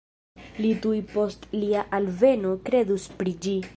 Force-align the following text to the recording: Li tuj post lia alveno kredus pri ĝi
Li 0.63 0.69
tuj 0.85 1.01
post 1.11 1.45
lia 1.65 1.83
alveno 1.99 2.55
kredus 2.71 3.07
pri 3.21 3.37
ĝi 3.47 3.55